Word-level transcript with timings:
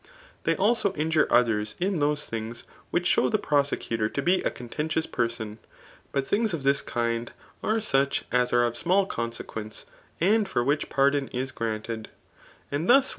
They 0.45 0.55
alsp 0.55 0.97
injure 0.97 1.27
others 1.29 1.75
hi 1.79 1.89
those 1.89 2.25
things, 2.25 2.63
which 2.89 3.05
show 3.05 3.29
the 3.29 3.37
prosecutor 3.37 4.09
to 4.09 4.21
be 4.23 4.41
a 4.41 4.49
contientious 4.49 5.05
person; 5.05 5.59
bat 6.11 6.25
things 6.25 6.55
of 6.55 6.63
this 6.63 6.81
kind 6.81 7.31
are 7.63 7.79
such 7.79 8.25
as 8.31 8.51
are 8.51 8.63
of 8.63 8.73
^mall 8.79 9.07
consequence^ 9.07 9.85
and 10.19 10.49
for 10.49 10.63
which 10.63 10.89
pardon 10.89 11.29
js 11.29 11.53
gtanted^ 11.53 12.07
And 12.71 12.89
thus 12.89 12.89
we 12.89 12.93
have' 12.95 13.05